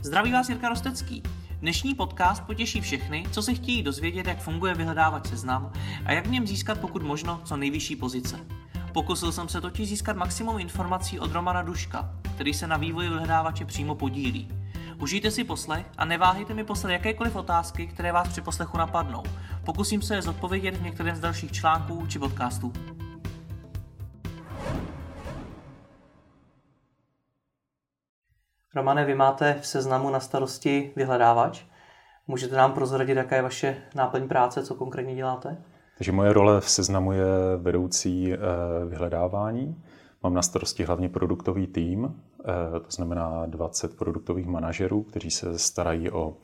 [0.00, 1.22] Zdraví vás Jirka Rostecký.
[1.60, 5.72] Dnešní podcast potěší všechny, co se chtějí dozvědět, jak funguje vyhledávač seznam
[6.04, 8.40] a jak v něm získat pokud možno co nejvyšší pozice.
[8.92, 13.64] Pokusil jsem se totiž získat maximum informací od Romana Duška, který se na vývoji vyhledávače
[13.64, 14.48] přímo podílí.
[15.00, 19.22] Užijte si poslech a neváhejte mi poslat jakékoliv otázky, které vás při poslechu napadnou.
[19.64, 22.72] Pokusím se je zodpovědět v některém z dalších článků či podcastů.
[28.78, 31.64] Romane, vy máte v seznamu na starosti vyhledávač.
[32.26, 35.56] Můžete nám prozradit, jaká je vaše náplň práce, co konkrétně děláte?
[35.96, 38.38] Takže moje role v seznamu je vedoucí eh,
[38.88, 39.82] vyhledávání.
[40.22, 46.10] Mám na starosti hlavně produktový tým, eh, to znamená 20 produktových manažerů, kteří se starají
[46.10, 46.36] o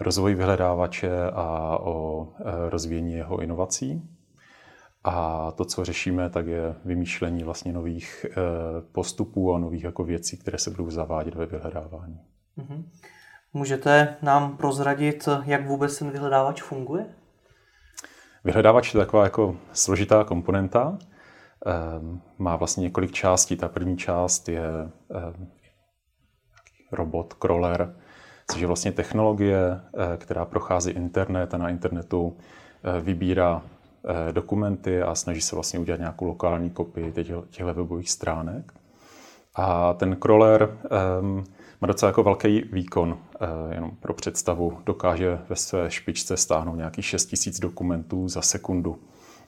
[0.00, 4.02] rozvoj vyhledávače a o eh, rozvíjení jeho inovací.
[5.04, 8.26] A to, co řešíme, tak je vymýšlení vlastně nových
[8.92, 12.20] postupů a nových jako věcí, které se budou zavádět ve vyhledávání.
[12.58, 12.84] Mm-hmm.
[13.52, 17.06] Můžete nám prozradit, jak vůbec ten vyhledávač funguje?
[18.44, 20.98] Vyhledávač je taková jako složitá komponenta.
[21.66, 23.56] Ehm, má vlastně několik částí.
[23.56, 24.62] Ta první část je
[25.14, 25.48] ehm,
[26.92, 27.96] robot, crawler,
[28.50, 33.79] což je vlastně technologie, eh, která prochází internet a na internetu eh, vybírá eh,
[34.32, 38.72] dokumenty a snaží se vlastně udělat nějakou lokální kopii těchto webových stránek.
[39.54, 40.78] A ten crawler
[41.20, 41.44] um,
[41.80, 43.08] má docela jako velký výkon.
[43.12, 48.98] Uh, jenom pro představu dokáže ve své špičce stáhnout nějakých 6000 dokumentů za sekundu,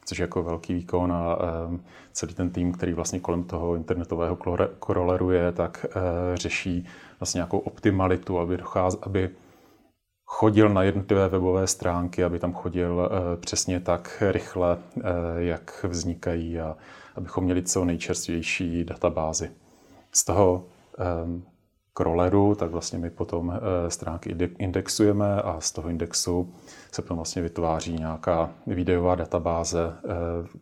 [0.05, 1.37] což je jako velký výkon a
[1.69, 4.39] um, celý ten tým, který vlastně kolem toho internetového
[4.87, 6.03] crawleru je, tak uh,
[6.35, 6.87] řeší
[7.21, 9.31] vlastně nějakou optimalitu, aby, docház, aby
[10.33, 15.03] chodil na jednotlivé webové stránky, aby tam chodil uh, přesně tak rychle, uh,
[15.37, 16.77] jak vznikají a
[17.17, 19.51] abychom měli co nejčerstvější databázy
[20.13, 20.65] z toho
[21.25, 21.45] um,
[21.95, 23.55] crawleru, tak vlastně my potom uh,
[23.89, 26.55] stránky indexujeme a z toho indexu
[26.93, 29.93] se potom vlastně vytváří nějaká videová databáze,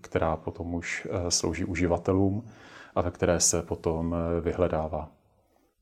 [0.01, 2.45] která potom už slouží uživatelům
[2.95, 5.09] a ve které se potom vyhledává.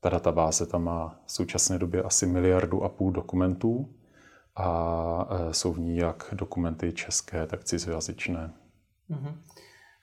[0.01, 3.89] Ta databáze tam má v současné době asi miliardu a půl dokumentů
[4.55, 8.53] a uh, jsou v ní jak dokumenty české, tak cizojazyčné.
[9.09, 9.35] Mm-hmm.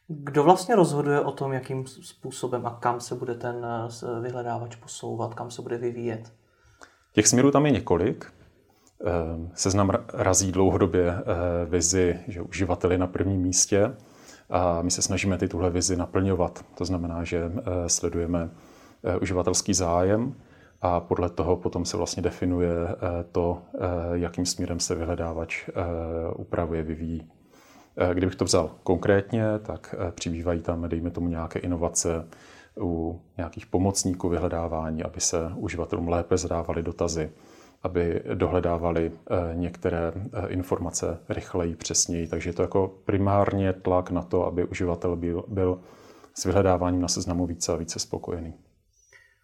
[0.08, 5.34] Kdo vlastně rozhoduje o tom, jakým způsobem a kam se bude ten eh, vyhledávač posouvat,
[5.34, 6.32] kam se bude vyvíjet?
[7.12, 8.32] Těch směrů tam je několik.
[9.06, 11.14] Eh, seznam razí dlouhodobě
[11.66, 13.96] vizi, že uživatel je na prvním místě
[14.50, 16.64] a my se snažíme ty tuhle vizi naplňovat.
[16.74, 17.52] To znamená, že
[17.86, 18.50] sledujeme
[19.20, 20.34] uživatelský zájem
[20.82, 22.72] a podle toho potom se vlastně definuje
[23.32, 23.62] to,
[24.12, 25.68] jakým směrem se vyhledávač
[26.36, 27.28] upravuje, vyvíjí.
[27.98, 32.28] Eh, kdybych to vzal konkrétně, tak eh, přibývají tam, dejme tomu, nějaké inovace
[32.80, 37.30] u nějakých pomocníků vyhledávání, aby se uživatelům lépe zadávaly dotazy,
[37.82, 40.12] aby dohledávali eh, některé
[40.48, 42.26] informace rychleji, přesněji.
[42.26, 45.80] Takže je to jako primárně tlak na to, aby uživatel byl, byl
[46.34, 48.54] s vyhledáváním na seznamu více a více spokojený.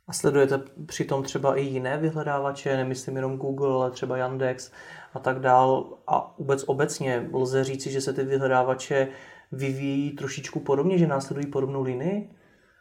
[0.08, 4.72] A sledujete přitom třeba i jiné vyhledávače, nemyslím jenom Google, ale třeba Yandex
[5.14, 5.98] a tak dál.
[6.06, 9.08] A vůbec obecně lze říci, že se ty vyhledávače
[9.52, 12.30] vyvíjí trošičku podobně, že následují podobnou linii?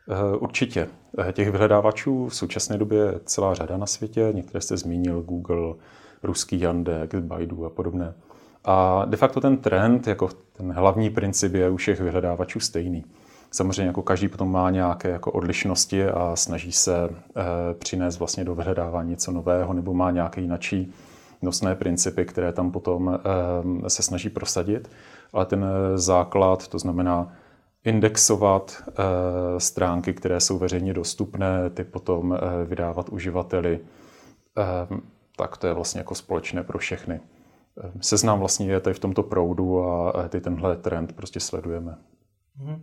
[0.09, 0.87] Eh, určitě.
[1.27, 4.29] Eh, těch vyhledávačů v současné době je celá řada na světě.
[4.31, 5.75] Některé jste zmínil, Google,
[6.23, 8.13] ruský Yandex, Baidu a podobné.
[8.65, 13.03] A de facto ten trend, jako ten hlavní princip je u všech vyhledávačů stejný.
[13.53, 17.09] Samozřejmě jako každý potom má nějaké jako odlišnosti a snaží se e,
[17.73, 20.93] přinést vlastně do vyhledávání něco nového nebo má nějaké jinačí
[21.41, 23.19] nosné principy, které tam potom
[23.85, 24.89] e, se snaží prosadit.
[25.33, 27.33] Ale ten základ, to znamená
[27.85, 28.83] indexovat
[29.57, 33.79] stránky, které jsou veřejně dostupné, ty potom vydávat uživateli,
[35.35, 37.19] tak to je vlastně jako společné pro všechny.
[38.01, 41.97] Seznam vlastně je tady v tomto proudu a ty tenhle trend prostě sledujeme.
[42.61, 42.79] Mm-hmm.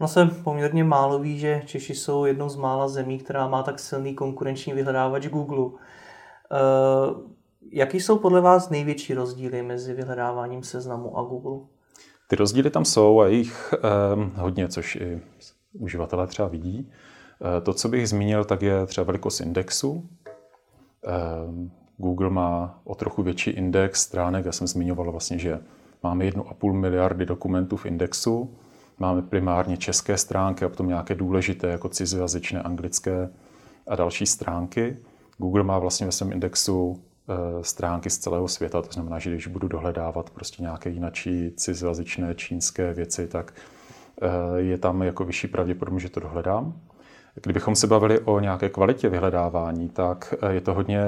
[0.00, 3.78] No se poměrně málo ví, že Češi jsou jednou z mála zemí, která má tak
[3.78, 5.58] silný konkurenční vyhledávač Google.
[5.58, 5.72] Uh,
[7.72, 11.66] jaký jsou podle vás největší rozdíly mezi vyhledáváním seznamu a Google?
[12.28, 13.74] Ty rozdíly tam jsou a jich
[14.14, 15.20] um, hodně, což i
[15.72, 16.90] uživatelé třeba vidí.
[17.38, 20.08] Uh, to, co bych zmínil, tak je třeba velikost indexu.
[21.48, 24.44] Um, Google má o trochu větší index stránek.
[24.44, 25.60] Já jsem zmiňoval vlastně, že
[26.02, 28.56] máme 1,5 miliardy dokumentů v indexu
[29.02, 33.30] Máme primárně české stránky a potom nějaké důležité, jako cizojazyčné, anglické
[33.86, 34.96] a další stránky.
[35.38, 39.46] Google má vlastně ve svém indexu eh, stránky z celého světa, to znamená, že když
[39.46, 43.54] budu dohledávat prostě nějaké jinačí cizojazyčné čínské věci, tak
[44.22, 46.80] eh, je tam jako vyšší pravděpodobnost, že to dohledám.
[47.42, 51.02] Kdybychom se bavili o nějaké kvalitě vyhledávání, tak eh, je to hodně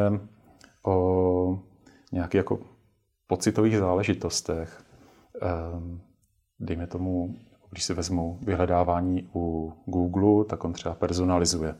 [0.84, 1.58] o
[2.12, 2.58] nějakých jako
[3.26, 4.84] pocitových záležitostech.
[5.40, 6.00] Ehm,
[6.60, 7.34] dejme tomu,
[7.72, 11.74] když si vezmu vyhledávání u Google, tak on třeba personalizuje.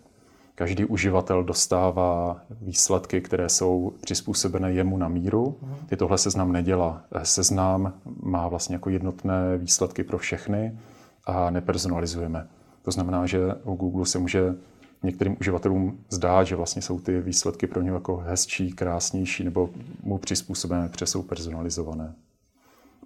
[0.55, 5.57] Každý uživatel dostává výsledky, které jsou přizpůsobené jemu na míru.
[5.87, 7.05] Ty tohle seznam nedělá.
[7.23, 7.93] Seznam
[8.23, 10.79] má vlastně jako jednotné výsledky pro všechny
[11.25, 12.47] a nepersonalizujeme.
[12.83, 14.55] To znamená, že u Google se může
[15.03, 19.71] některým uživatelům zdát, že vlastně jsou ty výsledky pro ně jako hezčí, krásnější nebo
[20.03, 22.15] mu přizpůsobené, protože jsou personalizované.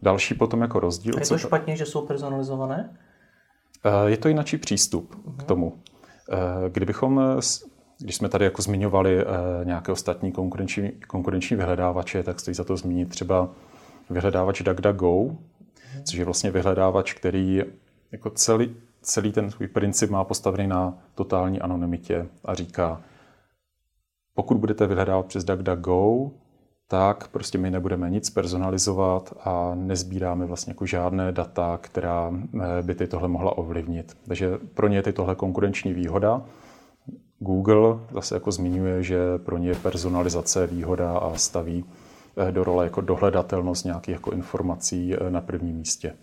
[0.03, 1.15] Další potom jako rozdíl.
[1.17, 2.97] A je to špatně, že jsou personalizované?
[3.85, 5.47] Eh, je to jináčí přístup k mhm.
[5.47, 5.79] tomu.
[6.33, 7.21] Eh, kdybychom,
[7.99, 9.25] když jsme tady jako zmiňovali eh,
[9.65, 13.49] nějaké ostatní konkurenční, konkurenční vyhledávače, tak stojí za to zmínit třeba
[14.11, 16.03] vyhledávač DuckDuckGo, uh-huh.
[16.05, 17.63] což je vlastně vyhledávač, který
[18.13, 23.01] jako celý, celý ten svůj princip má postavený na totální anonymitě a říká,
[24.35, 26.31] pokud budete vyhledávat přes DuckDuckGo,
[26.88, 32.94] tak prostě my nebudeme nic personalizovat a nezbíráme vlastně jako žádné data, která eh, by
[32.94, 34.17] ty tohle mohla ovlivnit.
[34.29, 36.43] Takže pro ně je ty tohle konkurenční výhoda.
[37.38, 41.85] Google zase jako zmiňuje, že pro ně je personalizace výhoda a staví
[42.37, 46.15] eh, do role jako dohledatelnost nějakých jako informací eh, na prvním místě.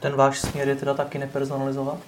[0.00, 1.98] Ten váš směr je teda taky nepersonalizovat?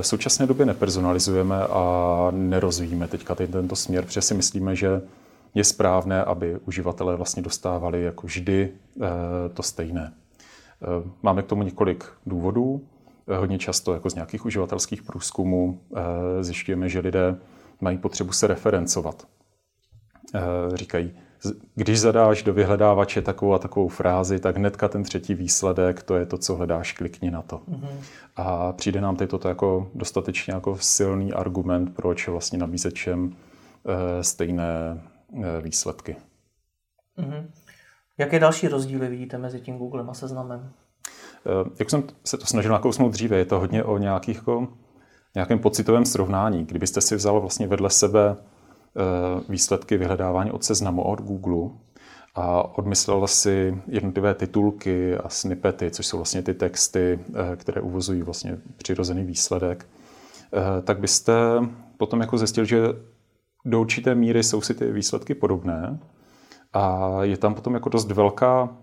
[0.00, 5.02] V současné době nepersonalizujeme a nerozvíjíme teďka tento směr, protože si myslíme, že
[5.54, 9.08] je správné, aby uživatelé vlastně dostávali jako vždy eh,
[9.54, 10.12] to stejné.
[10.12, 12.82] Eh, máme k tomu několik důvodů.
[13.28, 15.80] Eh, hodně často jako z nějakých uživatelských průzkumů
[16.40, 17.36] zjišťujeme, že lidé
[17.80, 19.26] mají potřebu se referencovat.
[20.74, 21.12] Říkají,
[21.74, 26.26] když zadáš do vyhledávače takovou a takovou frázi, tak hnedka ten třetí výsledek, to je
[26.26, 27.56] to, co hledáš, klikni na to.
[27.56, 27.98] Mm-hmm.
[28.36, 33.36] A přijde nám teď toto jako dostatečně jako silný argument, proč vlastně nabízet všem
[34.20, 35.00] stejné
[35.62, 36.16] výsledky.
[37.18, 37.50] Mm-hmm.
[38.18, 40.72] Jaké další rozdíly vidíte mezi tím Googlem a seznamem?
[41.46, 44.68] Eh, jak jsem se to snažil nakousnout dříve, je to hodně o nějakých, jako,
[45.34, 46.64] nějakém pocitovém srovnání.
[46.64, 51.70] Kdybyste si vzal vlastně vedle sebe eh, výsledky vyhledávání od seznamu od Google
[52.34, 57.18] a odmyslel si jednotlivé titulky a snippety, což jsou vlastně ty texty,
[57.56, 59.86] které uvozují vlastně přirozený výsledek,
[60.84, 61.32] tak byste
[61.96, 62.78] potom jako zjistil, že
[63.64, 65.98] do určité míry jsou si ty výsledky podobné
[66.72, 68.76] a je tam potom jako dost velká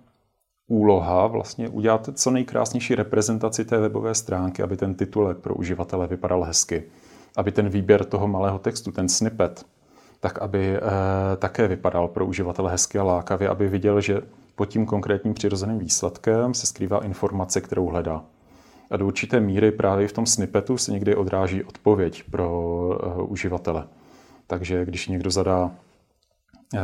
[0.68, 6.44] úloha vlastně udělat co nejkrásnější reprezentaci té webové stránky, aby ten titulek pro uživatele vypadal
[6.44, 6.84] hezky,
[7.38, 9.66] aby ten výběr toho malého textu, ten snippet,
[10.20, 10.82] tak aby e,
[11.38, 14.22] také vypadal pro uživatele hezky a lákavě, aby viděl, že
[14.56, 18.24] pod tím konkrétním přirozeným výsledkem se skrývá informace, kterou hledá.
[18.92, 23.88] A do určité míry právě v tom snippetu se někdy odráží odpověď pro e, uživatele.
[24.48, 25.72] Takže když někdo zadá
[26.76, 26.80] eh,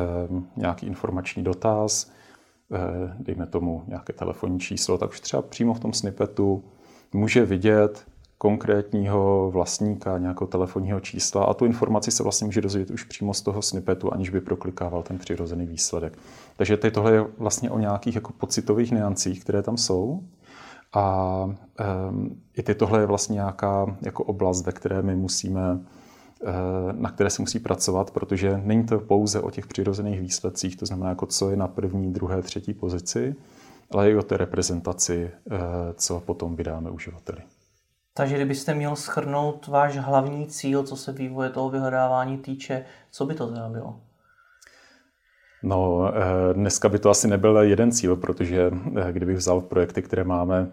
[0.55, 2.11] nějaký informační dotaz,
[2.73, 6.63] eh, dejme tomu nějaké telefonní číslo, tak už třeba přímo v tom snippetu
[7.13, 8.05] může vidět
[8.41, 13.41] konkrétního vlastníka nějakého telefonního čísla a tu informaci se vlastně může dozvědět už přímo z
[13.41, 16.17] toho snippetu, aniž by proklikával ten přirozený výsledek.
[16.57, 20.23] Takže tady tohle je vlastně o nějakých jako pocitových niancích, které tam jsou.
[20.93, 21.45] A
[22.09, 25.79] um, i tohle je vlastně nějaká jako oblast, ve které my musíme
[26.91, 31.09] na které se musí pracovat, protože není to pouze o těch přirozených výsledcích, to znamená,
[31.09, 33.36] jako co je na první, druhé, třetí pozici,
[33.91, 35.60] ale i o té reprezentaci, eh,
[35.93, 37.41] co potom vydáme uživateli.
[38.13, 43.33] Takže kdybyste měl schrnout váš hlavní cíl, co se vývoje toho vyhledávání týče, co by
[43.33, 44.00] to teda bylo?
[45.63, 48.71] No, eh, dneska by to asi nebyl jeden cíl, protože
[49.12, 50.71] kdybych vzal projekty, které máme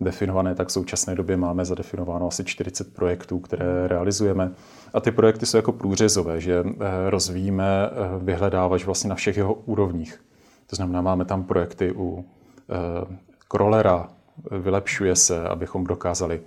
[0.00, 4.52] definované, tak v současné době máme zadefinováno asi 40 projektů, které realizujeme.
[4.94, 9.54] A ty projekty jsou jako průřezové, že eh, rozvíjíme eh, vyhledávač vlastně na všech jeho
[9.54, 10.20] úrovních.
[10.66, 12.24] To znamená, máme tam projekty u
[12.70, 13.16] eh,
[13.48, 14.08] crawlera,
[14.50, 16.40] vylepšuje se, abychom dokázali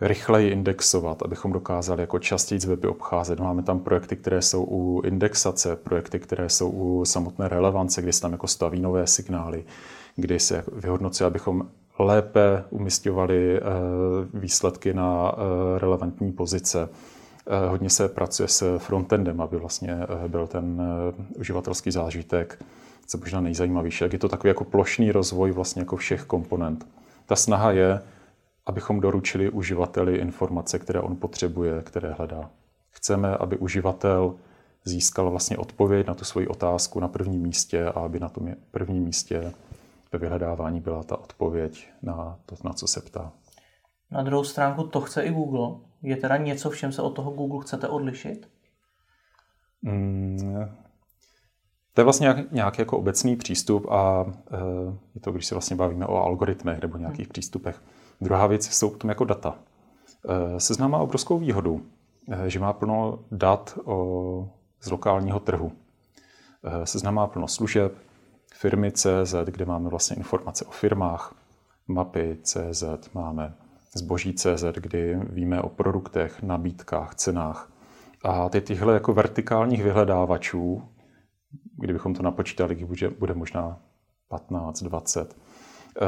[0.00, 3.40] rychleji indexovat, abychom dokázali jako častěji weby obcházet.
[3.40, 8.20] Máme tam projekty, které jsou u indexace, projekty, které jsou u samotné relevance, kdy se
[8.20, 9.64] tam jako staví nové signály,
[10.16, 11.68] kdy se vyhodnocuje, abychom
[11.98, 13.60] lépe umistovali
[14.34, 15.34] výsledky na
[15.78, 16.88] relevantní pozice.
[17.46, 22.64] Eh, hodně se pracuje s frontendem, aby vlastně eh, byl ten eh, uživatelský zážitek
[23.06, 24.04] co možná nejzajímavější.
[24.04, 26.86] Jak je to takový jako plošný rozvoj vlastně jako všech komponent.
[27.26, 28.02] Ta snaha je,
[28.66, 32.50] abychom doručili uživateli informace, které on potřebuje, které hledá.
[32.90, 34.34] Chceme, aby uživatel
[34.84, 39.04] získal vlastně odpověď na tu svoji otázku na prvním místě a aby na tom prvním
[39.04, 39.52] místě
[40.12, 43.32] ve vyhledávání byla ta odpověď na to, na co se ptá.
[44.10, 45.76] Na druhou stránku to chce i Google.
[46.02, 48.48] Je teda něco, v čem se od toho Google chcete odlišit?
[49.82, 50.68] Mm,
[51.94, 54.24] To je vlastně nějaký jako obecný přístup a
[55.14, 57.32] je to, když se vlastně bavíme o algoritmech nebo nějakých hmm.
[57.32, 57.82] přístupech.
[58.20, 59.58] Druhá věc jsou potom jako data.
[60.58, 61.86] Seznam má obrovskou výhodu,
[62.46, 64.48] že má plno dat o,
[64.80, 65.72] z lokálního trhu.
[66.84, 67.92] Seznam má plno služeb,
[68.58, 71.34] firmy CZ, kde máme vlastně informace o firmách,
[71.88, 72.84] mapy CZ,
[73.14, 73.54] máme
[73.96, 77.72] zboží CZ, kdy víme o produktech, nabídkách, cenách.
[78.24, 80.82] A ty tyhle jako vertikálních vyhledávačů,
[81.78, 83.78] kdybychom to napočítali, bude, bude možná
[84.28, 85.36] 15, 20,
[86.02, 86.06] eh,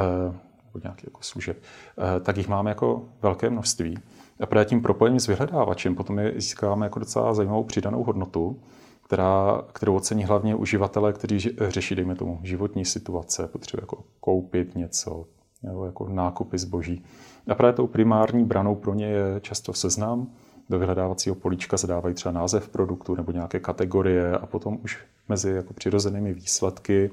[0.66, 3.98] nebo nějaký jako služeb, eh, tak jich máme jako velké množství.
[4.40, 8.62] A právě tím propojením s vyhledávačem potom je, získáváme jako docela zajímavou přidanou hodnotu,
[9.08, 15.26] která, kterou ocení hlavně uživatelé, kteří řeší, dejme tomu, životní situace, potřebují jako koupit něco,
[15.62, 17.04] nebo jako nákupy zboží.
[17.48, 20.26] A právě tou primární branou pro ně je často seznam.
[20.68, 24.98] Do vyhledávacího políčka zadávají třeba název produktu nebo nějaké kategorie a potom už
[25.28, 27.10] mezi jako přirozenými výsledky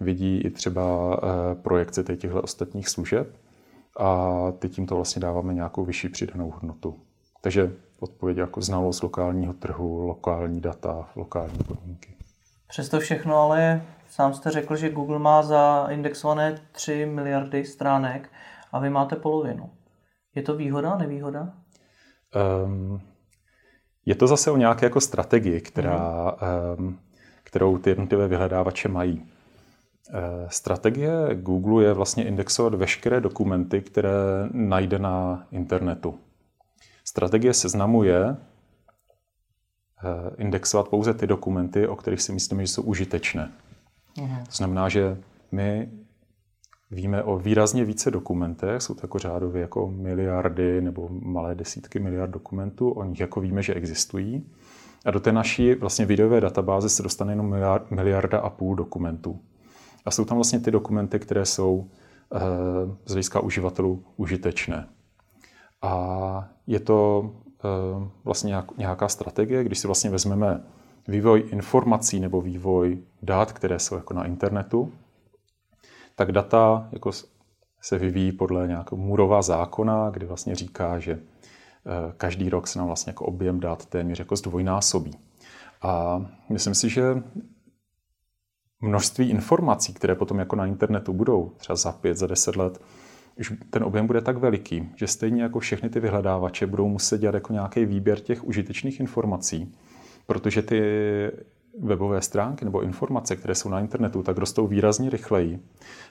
[0.00, 3.36] vidí i třeba eh, projekce těchto ostatních služeb
[3.98, 6.94] a teď tím to vlastně dáváme nějakou vyšší přidanou hodnotu.
[7.40, 12.14] Takže odpověď jako znalost lokálního trhu, lokální data, lokální podmínky.
[12.68, 18.30] Přesto všechno ale sám jste řekl, že Google má zaindexované 3 miliardy stránek
[18.72, 19.70] a vy máte polovinu.
[20.34, 21.52] Je to výhoda, nevýhoda?
[22.64, 23.00] Um,
[24.06, 26.32] je to zase o nějaké jako strategii, která,
[26.78, 26.98] um,
[27.44, 29.18] kterou ty jednotlivé vyhledávače mají.
[29.18, 34.10] Uh, strategie Google je vlastně indexovat veškeré dokumenty, které
[34.52, 36.18] najde na internetu.
[37.08, 38.36] Strategie seznamu je uh,
[40.38, 43.52] indexovat pouze ty dokumenty, o kterých si myslíme, že jsou užitečné.
[44.16, 44.46] Uh-huh.
[44.46, 45.18] To znamená, že
[45.52, 45.90] my
[46.90, 52.30] Víme o výrazně více dokumentech, jsou to jako řádově jako miliardy nebo malé desítky miliard
[52.30, 54.46] dokumentů, o nich jako víme, že existují.
[55.04, 57.54] A do té naší vlastně videové databáze se dostane jenom
[57.90, 59.40] miliarda a půl dokumentů.
[60.04, 61.88] A jsou tam vlastně ty dokumenty, které jsou
[62.34, 62.38] eh,
[63.06, 64.88] z hlediska uživatelů užitečné.
[65.82, 67.30] A je to
[67.64, 70.64] eh, vlastně nějaká strategie, když si vlastně vezmeme
[71.08, 74.92] vývoj informací nebo vývoj dát, které jsou jako na internetu,
[76.14, 77.10] tak data jako
[77.80, 82.86] se vyvíjí podle nějakého Murová zákona, kdy vlastně říká, že eh, každý rok se nám
[82.86, 85.18] vlastně jako objem dat téměř jako zdvojnásobí.
[85.82, 87.22] A myslím si, že
[88.80, 92.80] množství informací, které potom jako na internetu budou, třeba za pět, za deset let,
[93.38, 97.34] už ten objem bude tak veliký, že stejně jako všechny ty vyhledávače budou muset dělat
[97.34, 99.74] jako nějaký výběr těch užitečných informací,
[100.26, 100.80] protože ty
[101.80, 105.62] webové stránky nebo informace, které jsou na internetu, tak rostou výrazně rychleji,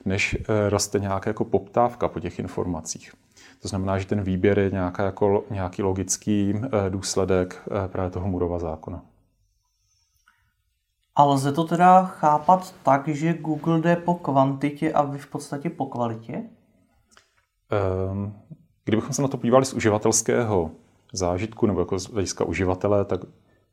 [0.06, 3.14] než eh, roste nějaká jako poptávka po těch informacích.
[3.62, 8.28] To znamená, že ten výběr je nějaká jako, nějaký logický eh, důsledek eh, právě toho
[8.28, 9.02] Murova zákona.
[11.16, 15.70] A lze to teda chápat tak, že Google jde po kvantitě a vy v podstatě
[15.70, 16.44] po kvalitě?
[17.72, 18.34] Ehm,
[18.86, 20.72] kdybychom se na to podívali z uživatelského
[21.14, 23.22] zážitku nebo jako z hlediska uživatele, tak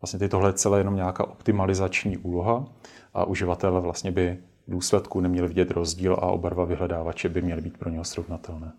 [0.04, 2.64] Vlastně ty tohle je celé jenom nějaká optimalizační úloha
[3.14, 7.60] a uživatel vlastně by v důsledku neměl vidět rozdíl a oba dva vyhledávače by měly
[7.60, 8.72] být pro něho srovnatelné.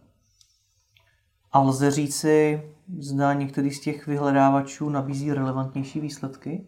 [1.51, 2.61] A lze říci,
[2.99, 6.65] zda některý z těch vyhledávačů nabízí relevantnější výsledky?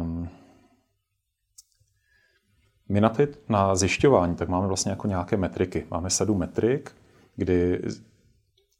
[0.00, 0.28] um,
[2.92, 5.86] my na, ty, na zjišťování tak máme vlastně jako nějaké metriky.
[5.90, 6.92] Máme sadu metrik,
[7.36, 7.82] kdy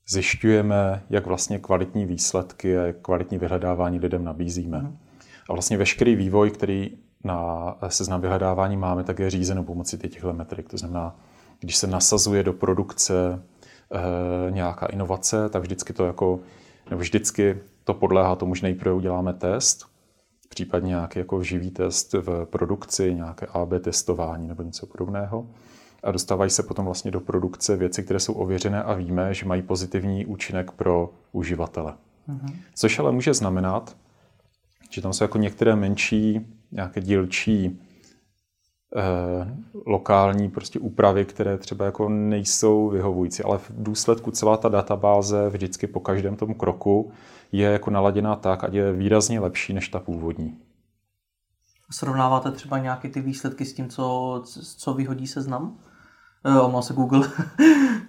[0.09, 4.78] zjišťujeme, jak vlastně kvalitní výsledky a kvalitní vyhledávání lidem nabízíme.
[4.78, 4.99] Mm.
[5.49, 6.90] A vlastně veškerý vývoj, který
[7.25, 10.69] na seznam vyhledávání máme, tak je řízen pomocí těchto metrik.
[10.69, 11.16] To znamená,
[11.61, 13.42] když se nasazuje do produkce
[13.92, 16.40] e, nějaká inovace, tak vždycky to jako,
[16.90, 19.91] nebo vždycky to podléhá tomu, že nejprve uděláme test,
[20.52, 25.47] případně nějaký jako živý test v produkci, nějaké AB testování nebo něco podobného
[26.02, 29.62] a dostávají se potom vlastně do produkce věci, které jsou ověřené a víme, že mají
[29.62, 31.94] pozitivní účinek pro uživatele.
[32.28, 32.54] Mm-hmm.
[32.75, 33.97] Což ale může znamenat,
[34.90, 37.80] že tam jsou jako některé menší, nějaké dílčí
[39.87, 45.87] lokální prostě úpravy, které třeba jako nejsou vyhovující, ale v důsledku celá ta databáze vždycky
[45.87, 47.12] po každém tom kroku
[47.52, 50.58] je jako naladěná tak, ať je výrazně lepší než ta původní.
[51.90, 54.42] Srovnáváte třeba nějaké ty výsledky s tím, co,
[54.76, 55.76] co vyhodí seznam?
[56.44, 57.28] Uh, se Google.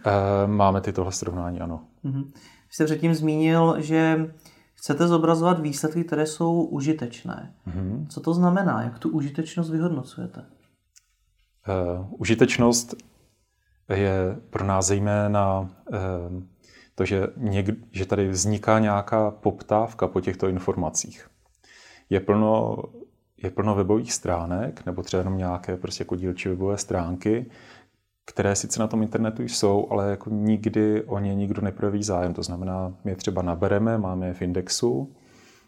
[0.06, 1.82] Eh, máme tytohle srovnání, ano.
[2.06, 2.32] Uh-huh.
[2.70, 4.32] Jste předtím zmínil, že
[4.74, 7.54] chcete zobrazovat výsledky, které jsou užitečné.
[7.68, 8.08] Uh-huh.
[8.08, 8.82] Co to znamená?
[8.82, 10.46] Jak tu užitečnost vyhodnocujete?
[11.68, 12.96] Uh, užitečnost
[13.90, 16.44] je pro nás zejména uh,
[16.96, 21.28] to, že, něk, že tady vzniká nějaká poptávka po těchto informacích.
[22.10, 22.78] Je plno,
[23.44, 27.46] je plno webových stránek, nebo třeba jenom nějaké prostě jako dílčí webové stránky,
[28.26, 32.34] které sice na tom internetu jsou, ale jako nikdy o ně nikdo neprojeví zájem.
[32.34, 35.16] To znamená, my je třeba nabereme, máme je v indexu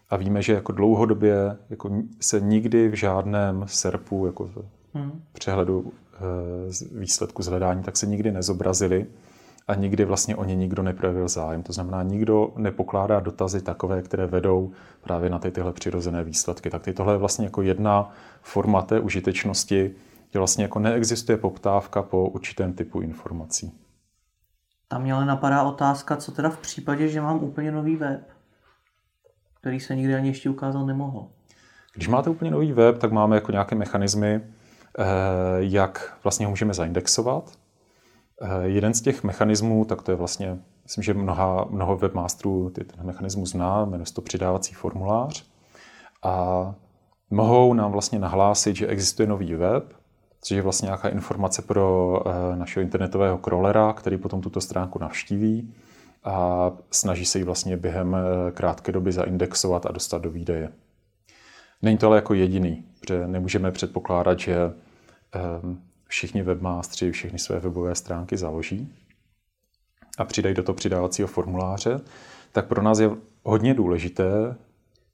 [0.09, 4.49] a víme, že jako dlouhodobě jako se nikdy v žádném SERPu, jako
[4.95, 5.21] hmm.
[5.33, 9.05] přehledu e, výsledku zhledání, tak se nikdy nezobrazili
[9.67, 11.63] a nikdy vlastně o ně nikdo neprojevil zájem.
[11.63, 14.71] To znamená, nikdo nepokládá dotazy takové, které vedou
[15.01, 16.69] právě na ty tyhle přirozené výsledky.
[16.69, 18.11] Tak tohle je vlastně jako jedna
[18.41, 19.95] forma té užitečnosti,
[20.33, 23.71] že vlastně jako neexistuje poptávka po určitém typu informací.
[24.87, 28.29] Tam mě ale napadá otázka, co teda v případě, že mám úplně nový web,
[29.61, 31.27] který se nikdy ani ještě ukázal nemohl.
[31.93, 34.54] Když máte úplně nový web, tak máme jako nějaké mechanismy, eh,
[35.59, 37.51] jak vlastně ho můžeme zaindexovat.
[38.41, 43.05] Eh, jeden z těch mechanismů, tak to je vlastně, myslím, že mnoha, mnoho webmasterů ten
[43.05, 45.45] mechanismus zná, jmenuje to přidávací formulář.
[46.23, 46.75] A
[47.29, 49.93] mohou nám vlastně nahlásit, že existuje nový web,
[50.41, 55.73] což je vlastně nějaká informace pro eh, našeho internetového crawlera, který potom tuto stránku navštíví
[56.23, 60.71] a snaží se ji vlastně během eh, krátké doby zaindexovat a dostat do výdeje.
[61.81, 64.55] Není to ale jako jediný, protože nemůžeme předpokládat, že
[66.07, 68.93] všichni webmástři všechny své webové stránky založí
[70.17, 72.01] a přidají do toho přidávacího formuláře,
[72.51, 73.09] tak pro nás je
[73.43, 74.55] hodně důležité,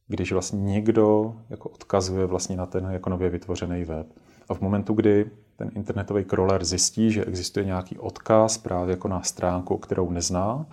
[0.08, 4.08] když vlastně někdo jako odkazuje vlastně na ten jako nově vytvořený web.
[4.50, 9.22] A v momentu, kdy ten internetový crawler zjistí, že existuje nějaký odkaz právě jako na
[9.22, 10.66] stránku, kterou nezná,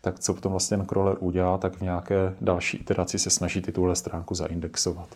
[0.00, 3.96] tak co potom vlastně ten crawler udělá, tak v nějaké další iteraci se snaží tuhle
[3.96, 5.08] stránku zaindexovat.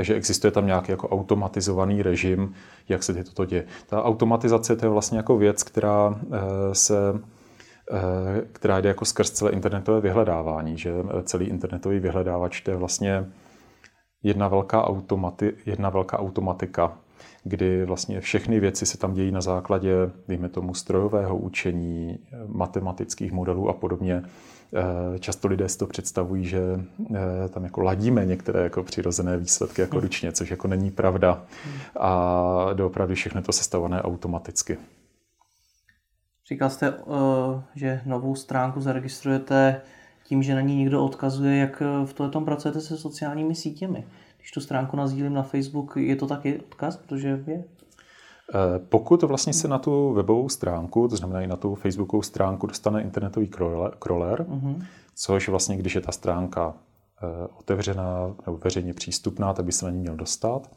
[0.00, 2.54] Takže existuje tam nějaký jako automatizovaný režim,
[2.88, 3.64] jak se toto děje.
[3.86, 6.38] Ta automatizace to je vlastně jako věc, která eh,
[6.72, 7.20] se
[7.92, 10.92] eh, která jde jako skrz celé internetové vyhledávání, že
[11.22, 13.26] celý internetový vyhledávač to je vlastně
[14.22, 16.98] jedna velká, automati, jedna velká automatika,
[17.44, 19.94] kdy vlastně všechny věci se tam dějí na základě,
[20.28, 24.22] dejme tomu, strojového učení, matematických modelů a podobně.
[24.74, 26.60] Eh, často lidé si to představují, že
[27.14, 31.42] eh, tam jako ladíme některé jako přirozené výsledky jako ručně, což jako není pravda.
[32.00, 34.78] A doopravdy všechno to sestavované automaticky.
[36.48, 39.80] Říkal jste, eh, že novou stránku zaregistrujete
[40.24, 44.04] tím, že na ní někdo odkazuje, jak v tom pracujete se sociálními sítěmi.
[44.38, 47.64] Když tu stránku nazdílím na Facebook, je to taky odkaz, protože je?
[48.54, 52.66] Eh, pokud vlastně se na tu webovou stránku, to znamená i na tu Facebookovou stránku,
[52.66, 53.48] dostane internetový
[53.98, 54.84] crawler, uh-huh.
[55.14, 56.74] což vlastně, když je ta stránka
[57.22, 60.70] eh, otevřená nebo veřejně přístupná, tak by se na ní měl dostat.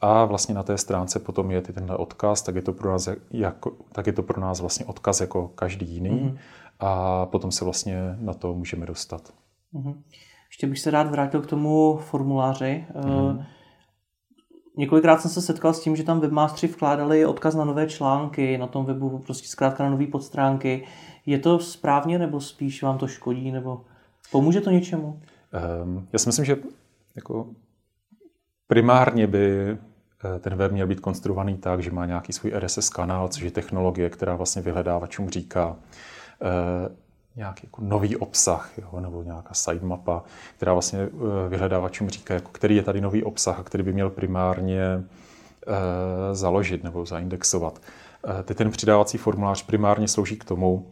[0.00, 3.72] A vlastně na té stránce potom je tenhle odkaz, tak je to pro nás, jako,
[3.92, 6.10] tak je to pro nás vlastně odkaz jako každý jiný.
[6.10, 6.38] Uh-huh.
[6.80, 9.32] A potom se vlastně na to můžeme dostat.
[9.74, 9.94] Uh-huh.
[10.50, 12.84] Ještě bych se rád vrátil k tomu formuláři.
[12.94, 13.44] Mm.
[14.76, 18.66] Několikrát jsem se setkal s tím, že tam webmástři vkládali odkaz na nové články, na
[18.66, 20.86] tom webu prostě zkrátka na nové podstránky.
[21.26, 23.84] Je to správně nebo spíš vám to škodí nebo
[24.30, 25.20] pomůže to něčemu?
[25.84, 26.56] Um, já si myslím, že
[27.16, 27.46] jako
[28.66, 33.28] primárně by eh, ten web měl být konstruovaný tak, že má nějaký svůj RSS kanál,
[33.28, 35.76] což je technologie, která vlastně vyhledávačům říká,
[36.42, 37.01] eh,
[37.36, 40.24] nějaký jako nový obsah, jo, nebo nějaká sitemapa,
[40.56, 41.08] která vlastně eh,
[41.48, 45.04] vyhledávačům říká, jako, který je tady nový obsah a který by měl primárně e,
[46.34, 47.80] založit nebo zaindexovat.
[48.40, 50.90] E, teď ten přidávací formulář primárně slouží k tomu,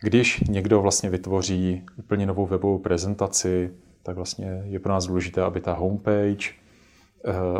[0.00, 3.70] když někdo vlastně vytvoří úplně novou webovou prezentaci,
[4.02, 6.50] tak vlastně je pro nás důležité, aby ta homepage,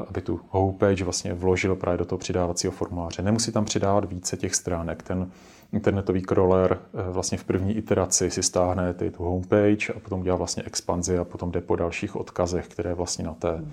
[0.08, 3.22] aby tu homepage vlastně vložil právě do toho přidávacího formuláře.
[3.22, 5.02] Nemusí tam přidávat více těch stránek.
[5.02, 5.30] Ten
[5.72, 10.36] internetový crawler eh, vlastně v první iteraci si stáhne ty, tu homepage a potom dělá
[10.36, 13.64] vlastně expanzi a potom jde po dalších odkazech, které vlastně na té,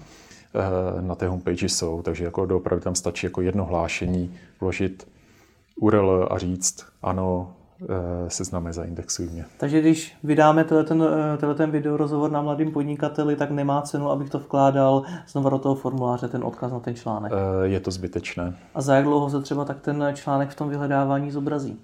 [0.55, 2.01] eh, na té homepage jsou.
[2.01, 5.07] Takže jako doopravdy tam stačí jako jedno hlášení, vložit
[5.75, 7.53] URL a říct ano,
[8.27, 9.45] seznamy zaindexuj mě.
[9.57, 11.03] Takže když vydáme ten,
[11.51, 15.59] eh, ten video rozhovor na mladým podnikateli, tak nemá cenu, abych to vkládal znova do
[15.59, 17.31] toho formuláře, ten odkaz na ten článek.
[17.35, 18.55] Eh, je to zbytečné.
[18.75, 21.79] A za jak dlouho se třeba tak ten článek v tom vyhledávání zobrazí?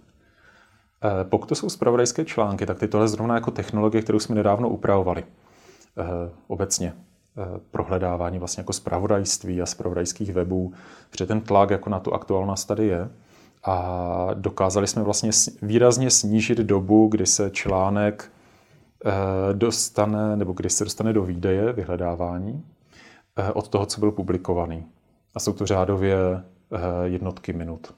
[1.29, 5.23] Pokud to jsou zpravodajské články, tak tyto je zrovna jako technologie, kterou jsme nedávno upravovali.
[6.47, 6.93] Obecně
[7.71, 10.73] prohledávání vlastně jako zpravodajství a zpravodajských webů,
[11.11, 13.09] protože ten tlak jako na tu aktuálnost tady je
[13.63, 18.31] a dokázali jsme vlastně výrazně snížit dobu, kdy se článek
[19.05, 19.11] eh,
[19.53, 22.65] dostane, nebo kdy se dostane do výdeje vyhledávání
[23.37, 24.85] eh, od toho, co byl publikovaný.
[25.35, 27.93] A jsou to řádově eh, jednotky minut.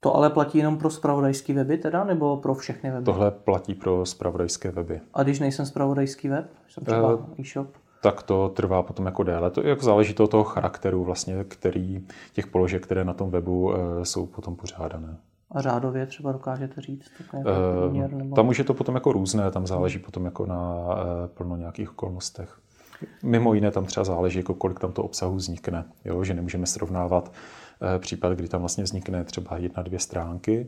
[0.00, 3.04] To ale platí jenom pro spravodajský weby teda, nebo pro všechny weby?
[3.04, 5.00] Tohle platí pro spravodajské weby.
[5.14, 7.68] A když nejsem spravodajský web, jsem třeba uh, e-shop?
[8.04, 9.50] Tak to trvá potom jako déle.
[9.50, 13.74] To jak záleží to toho charakteru vlastně, který těch položek, které na tom webu uh,
[14.02, 15.16] jsou potom pořádané.
[15.50, 17.10] A řádově třeba dokážete říct?
[17.32, 17.42] Uh,
[17.86, 18.36] poměr, nebo...
[18.36, 20.94] Tam už je to potom jako různé, tam záleží potom jako na uh,
[21.34, 22.58] plno nějakých okolnostech.
[23.22, 25.84] Mimo jiné tam třeba záleží, jako kolik tam to obsahu vznikne.
[26.04, 26.24] Jo?
[26.24, 27.32] Že nemůžeme srovnávat
[27.98, 30.66] případ, kdy tam vlastně vznikne třeba jedna, dvě stránky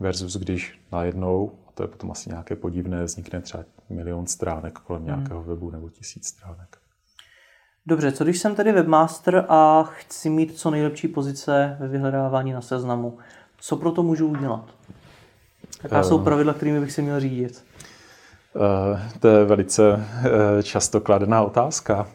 [0.00, 5.02] versus když najednou, a to je potom asi nějaké podivné, vznikne třeba milion stránek kolem
[5.02, 5.06] hmm.
[5.06, 6.76] nějakého webu nebo tisíc stránek.
[7.86, 12.60] Dobře, co když jsem tedy webmaster a chci mít co nejlepší pozice ve vyhledávání na
[12.60, 13.18] seznamu?
[13.60, 14.74] Co pro to můžu udělat?
[15.82, 17.64] Jaká jsou pravidla, kterými bych si měl řídit?
[18.54, 20.02] Uh, to je velice uh,
[20.62, 22.08] často kladená otázka.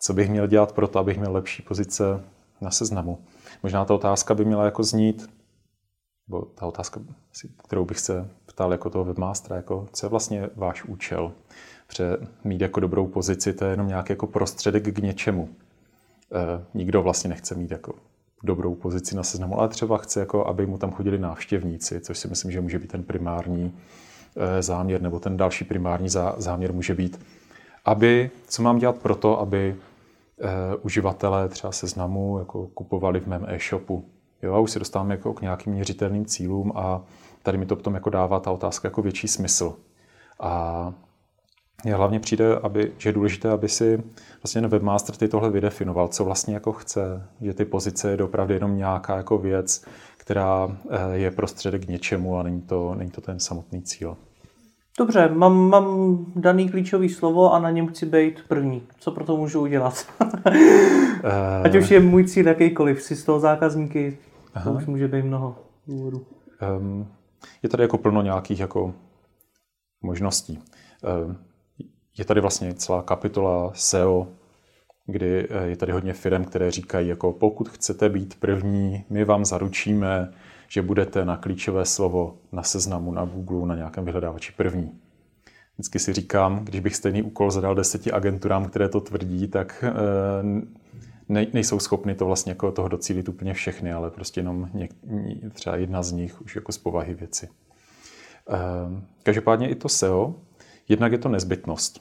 [0.00, 2.04] Co bych měl dělat pro to, abych měl lepší pozice
[2.60, 3.24] na seznamu?
[3.62, 5.30] Možná ta otázka by měla jako znít,
[6.28, 7.00] nebo ta otázka,
[7.64, 11.32] kterou bych se ptal jako toho webmastera, jako co je vlastně váš účel?
[11.86, 15.48] Protože mít jako dobrou pozici, to je jenom nějaký jako prostředek k něčemu.
[16.32, 17.94] E, nikdo vlastně nechce mít jako
[18.42, 22.28] dobrou pozici na seznamu, ale třeba chce, jako, aby mu tam chodili návštěvníci, což si
[22.28, 23.78] myslím, že může být ten primární
[24.36, 27.20] e, záměr, nebo ten další primární záměr může být,
[27.84, 29.76] aby, co mám dělat pro to, aby
[30.40, 34.04] e, uživatelé třeba seznamu jako kupovali v mém e-shopu.
[34.42, 37.02] Jo, a už se dostáváme jako k nějakým měřitelným cílům a
[37.42, 39.76] tady mi to potom jako dává ta otázka jako větší smysl.
[40.40, 40.92] A
[41.84, 44.02] mně hlavně přijde, aby, že je důležité, aby si
[44.42, 48.54] vlastně ten webmaster ty tohle vydefinoval, co vlastně jako chce, že ty pozice je opravdu
[48.54, 49.84] jenom nějaká jako věc,
[50.16, 54.16] která eh, je prostředek k něčemu a není to, není to ten samotný cíl.
[54.98, 58.82] Dobře, mám, mám daný klíčový slovo a na něm chci být první.
[58.98, 60.06] Co pro to můžu udělat?
[61.64, 64.18] Ať už je můj cíl jakýkoliv, si z toho zákazníky,
[64.54, 64.70] Aha.
[64.70, 66.26] to už může být mnoho důvodů.
[66.78, 67.06] Um,
[67.62, 68.94] je tady jako plno nějakých jako
[70.02, 70.58] možností.
[71.26, 71.38] Um,
[72.18, 74.28] je tady vlastně celá kapitola SEO,
[75.06, 79.44] kdy eh, je tady hodně firm, které říkají, jako pokud chcete být první, my vám
[79.44, 80.32] zaručíme,
[80.68, 84.98] že budete na klíčové slovo na seznamu na Google, na nějakém vyhledávači první.
[85.74, 89.84] Vždycky si říkám, když bych stejný úkol zadal deseti agenturám, které to tvrdí, tak
[91.36, 95.76] eh, nejsou schopny to vlastně jako toho docílit úplně všechny, ale prostě jenom něk- třeba
[95.76, 97.48] jedna z nich už jako z povahy věci.
[98.50, 98.58] Eh,
[99.22, 100.34] každopádně i to SEO
[100.88, 102.00] Jednak je to nezbytnost.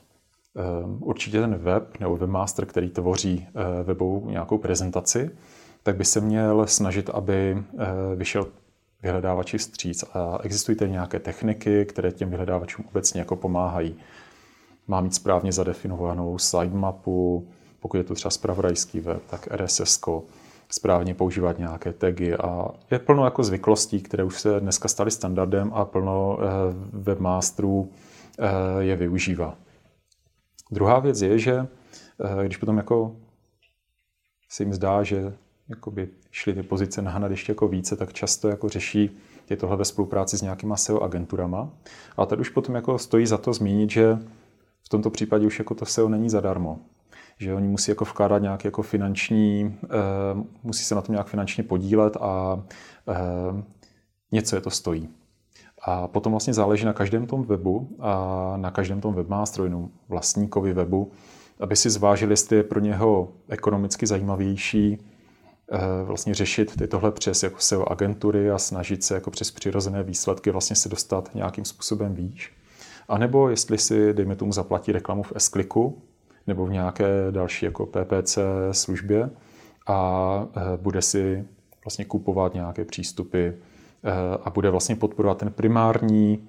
[0.55, 5.31] Ehm, určitě ten web nebo webmaster, který tvoří eh, webovou nějakou prezentaci,
[5.83, 8.47] tak by se měl snažit, aby eh, vyšel
[9.03, 10.03] vyhledávači vstříc.
[10.13, 13.95] A existují tady nějaké techniky, které těm vyhledávačům obecně jako pomáhají.
[14.87, 17.47] Má mít správně zadefinovanou sitemapu,
[17.81, 19.99] pokud je to třeba spravodajský web, tak RSS,
[20.69, 25.71] správně používat nějaké tagy a je plno jako zvyklostí, které už se dneska staly standardem
[25.73, 26.47] a plno eh,
[26.91, 27.89] webmasterů
[28.39, 29.57] Eh, je využívá.
[30.71, 31.67] Druhá věc je, že
[32.41, 33.15] eh, když potom jako
[34.49, 35.33] se jim zdá, že
[35.69, 39.85] jakoby šly ty pozice nahnat ještě jako více, tak často jako řeší je tohle ve
[39.85, 41.69] spolupráci s nějakýma SEO agenturama.
[42.17, 44.17] A tady už potom jako stojí za to zmínit, že
[44.83, 46.79] v tomto případě už jako to SEO není zadarmo.
[47.41, 49.87] Že oni musí jako vkládat nějaký jako finanční, eh,
[50.63, 52.63] musí se na tom nějak finančně podílet a
[54.31, 55.09] něco je to stojí.
[55.81, 61.11] A potom vlastně záleží na každém tom webu a na každém tom webmasteru, vlastníkovi webu,
[61.59, 64.97] aby si zvážili, jestli je pro něho ekonomicky zajímavější
[65.71, 70.03] eh, vlastně řešit ty tohle přes jako SEO agentury a snažit se jako přes přirozené
[70.03, 72.53] výsledky vlastně se dostat nějakým způsobem výš.
[73.07, 75.49] A nebo jestli si, dejme tomu, zaplatí reklamu v s
[76.47, 78.37] nebo v nějaké další jako PPC
[78.71, 79.29] službě
[79.87, 81.45] a eh, bude si
[81.85, 83.49] vlastně kupovat nějaké přístupy
[84.03, 86.47] Eh, a bude vlastně podporovat ten primární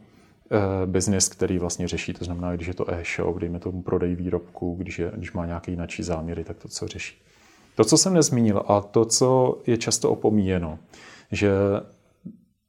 [0.50, 2.12] eh, business, který vlastně řeší.
[2.12, 5.70] To znamená, když je to e-shop, dejme tomu prodej výrobku, když, je, když má nějaké
[5.70, 7.22] jináčí záměry, tak to, co řeší.
[7.76, 10.78] To, co jsem nezmínil a to, co je často opomíjeno,
[11.32, 11.50] že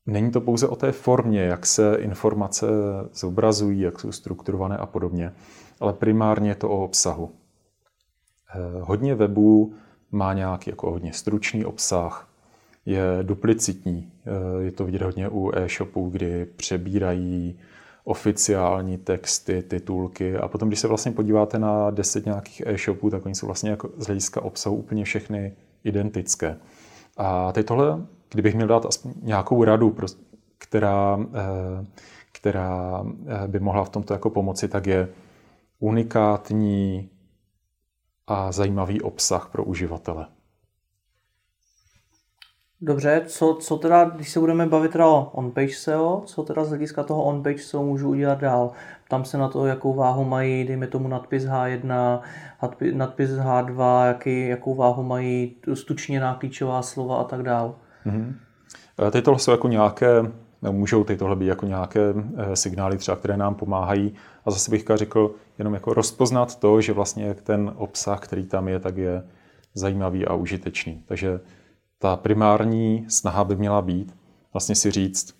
[0.05, 2.65] není to pouze o té formě, jak se informace
[3.13, 5.33] zobrazují, jak jsou strukturované a podobně,
[5.79, 7.31] ale primárně je to o obsahu.
[8.55, 9.73] Eh, hodně webů
[10.11, 12.29] má nějaký jako hodně stručný obsah,
[12.85, 14.11] je duplicitní.
[14.25, 17.59] Eh, je to vidět hodně u e-shopů, kdy přebírají
[18.03, 23.35] oficiální texty, titulky a potom, když se vlastně podíváte na deset nějakých e-shopů, tak oni
[23.35, 26.57] jsou vlastně jako z hlediska obsahu úplně všechny identické.
[27.17, 29.95] A teď tohle, kdybych měl dát aspoň nějakou radu,
[30.57, 31.85] která, eh,
[32.31, 35.07] která eh, by mohla v tomto jako pomoci, tak je
[35.79, 37.09] unikátní
[38.27, 40.27] a zajímavý obsah pro uživatele.
[42.85, 46.69] Dobře, co, co teda, když se budeme bavit teda o on-page SEO, co teda z
[46.69, 48.71] hlediska toho on-page SEO můžu udělat dál?
[49.09, 52.19] Tam se na to, jakou váhu mají, dejme tomu nadpis H1,
[52.93, 57.75] nadpis H2, jaký, jakou váhu mají stučněná klíčová slova a tak dál.
[58.05, 58.33] Mm-hmm.
[59.11, 63.37] Teď tohle jsou jako nějaké, můžou teď tohle být jako nějaké eh, signály třeba, které
[63.37, 64.13] nám pomáhají.
[64.45, 68.79] A zase bych řekl, jenom jako rozpoznat to, že vlastně ten obsah, který tam je,
[68.79, 69.23] tak je
[69.73, 71.03] zajímavý a užitečný.
[71.05, 71.39] Takže
[71.99, 74.15] ta primární snaha by měla být
[74.53, 75.35] vlastně si říct,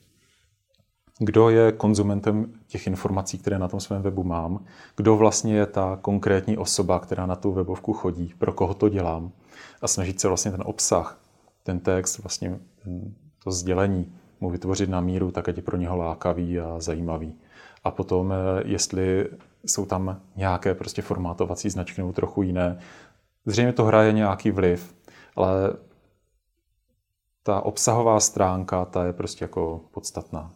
[1.19, 4.65] kdo je konzumentem těch informací, které na tom svém webu mám,
[4.97, 9.31] kdo vlastně je ta konkrétní osoba, která na tu webovku chodí, pro koho to dělám
[9.81, 11.22] a snažit se vlastně ten obsah,
[11.63, 12.59] ten text, vlastně
[13.43, 17.35] to sdělení mu vytvořit na míru, tak ať je pro něho lákavý a zajímavý.
[17.83, 19.29] A potom, eh, jestli
[19.65, 22.79] jsou tam nějaké prostě formátovací značky nebo trochu jiné,
[23.45, 24.95] zřejmě to hraje nějaký vliv,
[25.35, 25.53] ale
[27.43, 30.51] ta obsahová stránka, ta je prostě jako podstatná.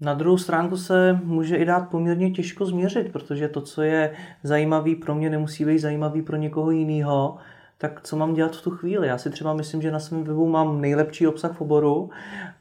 [0.00, 4.96] Na druhou stránku se může i dát poměrně těžko změřit, protože to, co je zajímavý
[4.96, 7.38] pro mě, nemusí být zajímavý pro někoho jiného.
[7.78, 9.08] Tak co mám dělat v tu chvíli?
[9.08, 12.10] Já si třeba myslím, že na svém webu mám nejlepší obsah v oboru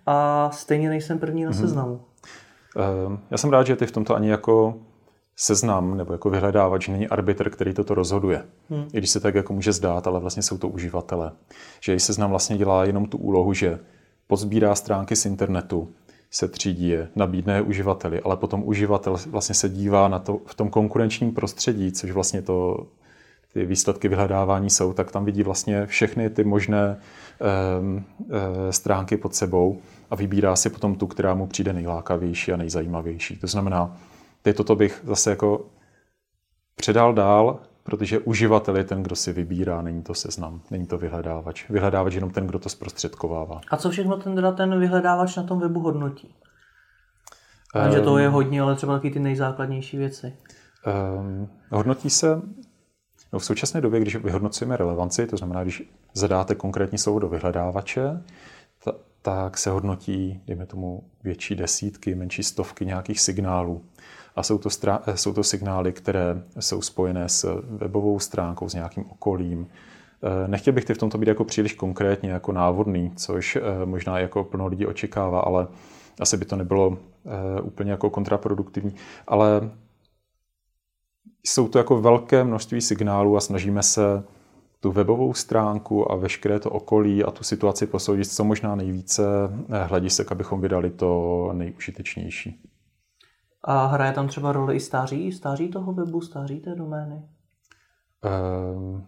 [0.06, 1.60] a stejně nejsem první na mhm.
[1.60, 2.02] seznamu.
[2.76, 3.20] Mm-hmm.
[3.32, 4.76] Já jsem rád, že ty v tomto ani jako
[5.36, 8.46] seznam nebo jako vyhledávač není arbitr, který toto rozhoduje.
[8.70, 8.86] Hmm.
[8.94, 11.32] I když se tak jako může zdát, ale vlastně jsou to uživatelé.
[11.82, 13.80] Že seznam vlastně dělá jenom tu úlohu, že
[14.28, 15.94] pozbírá stránky z internetu,
[16.32, 20.56] se třídí je, nabídne je uživateli, ale potom uživatel vlastně se dívá na to v
[20.56, 22.88] tom konkurenčním prostředí, což vlastně to
[23.54, 26.98] ty výsledky vyhledávání jsou, tak tam vidí vlastně všechny ty možné
[27.80, 28.06] um,
[28.70, 33.38] e, stránky pod sebou a vybírá si potom tu, která mu přijde nejlákavější a nejzajímavější.
[33.38, 33.98] To znamená,
[34.44, 35.66] Teď toto bych zase jako
[36.76, 41.70] předal dál, protože uživatel je ten, kdo si vybírá, není to seznam, není to vyhledávač.
[41.70, 43.62] Vyhledávač je jenom ten, kdo to zprostředkovává.
[43.72, 46.36] A co všechno ten, teda ten vyhledávač na tom webu hodnotí?
[47.86, 50.38] Um, že to je hodně, ale třeba taky ty nejzákladnější věci.
[51.20, 52.42] Um, hodnotí se
[53.34, 58.24] no v současné době, když vyhodnocujeme relevanci, to znamená, když zadáte konkrétní slovo do vyhledávače,
[58.84, 63.82] ta, tak se hodnotí, dejme tomu, větší desítky, menší stovky nějakých signálů
[64.36, 64.70] a jsou to,
[65.08, 69.68] eh, jsou to signály, které jsou spojené s webovou stránkou, s nějakým okolím.
[70.24, 74.20] Eh, nechtěl bych ty v tomto být jako příliš konkrétně, jako návodný, což eh, možná
[74.20, 75.68] jako plno lidí očekává, ale
[76.20, 76.98] asi by to nebylo
[77.64, 78.96] úplně jako kontraproduktivní.
[79.28, 79.72] Ale
[81.46, 84.24] jsou to jako velké množství signálů a snažíme se
[84.80, 89.24] tu webovou stránku a veškeré to okolí a tu situaci posoudit co možná nejvíce
[89.88, 92.62] hledisek, abychom vydali to nejužitečnější.
[93.64, 97.22] A hraje tam třeba roli i stáří, stáří toho webu, stáří té domény?
[98.76, 99.06] Um,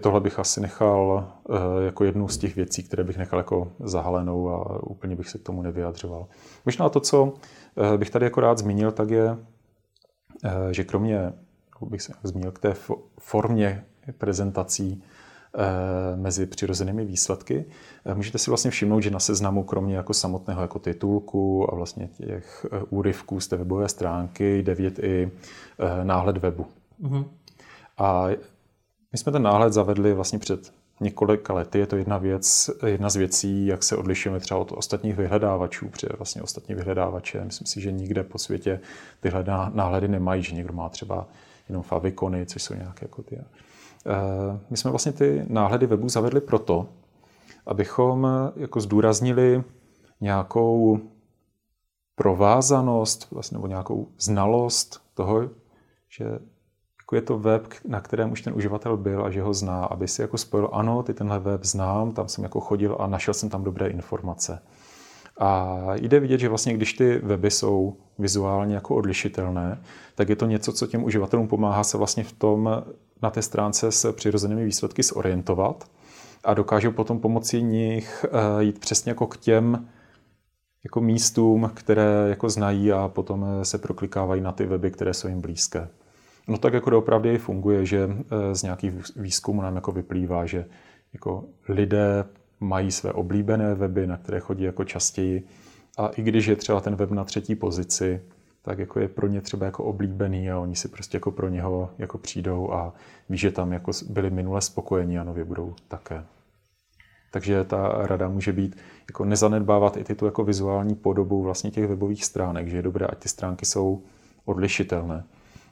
[0.00, 4.48] tohle bych asi nechal uh, jako jednu z těch věcí, které bych nechal jako zahalenou
[4.48, 6.26] a úplně bych se k tomu nevyjadřoval.
[6.66, 7.34] Možná to, co
[7.96, 9.38] bych tady jako rád zmínil, tak je,
[10.70, 11.32] že kromě,
[11.80, 12.74] bych se zmínil k té
[13.18, 13.84] formě
[14.18, 15.02] prezentací,
[15.54, 17.64] Eh, mezi přirozenými výsledky.
[18.04, 22.08] Eh, můžete si vlastně všimnout, že na seznamu kromě jako samotného jako titulku a vlastně
[22.08, 25.30] těch eh, úryvků z té webové stránky jde vidět i
[26.02, 26.66] náhled webu.
[27.02, 27.24] Mm-hmm.
[27.98, 28.26] A
[29.12, 31.78] my jsme ten náhled zavedli vlastně před několika lety.
[31.78, 36.08] Je to jedna věc, jedna z věcí, jak se odlišujeme třeba od ostatních vyhledávačů, protože
[36.18, 38.80] vlastně ostatní vyhledávače, myslím si, že nikde po světě
[39.20, 41.26] tyhle náhledy nemají, že někdo má třeba
[41.68, 43.38] jenom favicony, což jsou nějaké jako ty
[44.06, 46.88] Eh, my jsme vlastně ty náhledy webu zavedli proto,
[47.66, 49.64] abychom eh, jako zdůraznili
[50.20, 50.98] nějakou
[52.14, 55.50] provázanost vlastně, nebo nějakou znalost toho,
[56.08, 56.24] že
[57.08, 60.08] jako je to web, na kterém už ten uživatel byl a že ho zná, aby
[60.08, 63.48] si jako spojil, ano, ty tenhle web znám, tam jsem jako chodil a našel jsem
[63.48, 64.62] tam dobré informace.
[65.40, 69.82] A jde vidět, že vlastně když ty weby jsou vizuálně jako odlišitelné,
[70.14, 72.84] tak je to něco, co těm uživatelům pomáhá se vlastně v tom
[73.22, 75.84] na té stránce s přirozenými výsledky zorientovat
[76.44, 79.88] a dokážou potom pomocí nich eh, jít přesně jako k těm
[80.84, 85.28] jako místům, které jako znají a potom eh, se proklikávají na ty weby, které jsou
[85.28, 85.88] jim blízké.
[86.48, 90.64] No tak jako doopravdy funguje, že eh, z nějakých výzkumů nám jako vyplývá, že
[91.12, 92.24] jako lidé
[92.60, 95.46] mají své oblíbené weby, na které chodí jako častěji
[95.98, 98.22] a i když je třeba ten web na třetí pozici,
[98.62, 101.90] tak jako je pro ně třeba jako oblíbený a oni si prostě jako pro něho
[101.98, 102.94] jako přijdou a
[103.28, 106.24] ví, že tam jako byli minule spokojení a nově budou také.
[107.30, 108.76] Takže ta rada může být
[109.08, 113.18] jako nezanedbávat i tu jako vizuální podobu vlastně těch webových stránek, že je dobré, ať
[113.18, 114.02] ty stránky jsou
[114.44, 115.24] odlišitelné.